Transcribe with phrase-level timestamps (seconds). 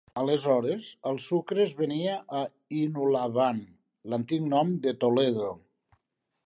[0.19, 2.41] Aleshores, el sucre es venia a
[2.79, 3.61] Hinulawan,
[4.13, 5.55] l'antic nom de Toledo.